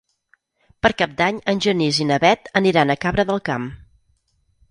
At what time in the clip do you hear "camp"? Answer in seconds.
3.51-3.71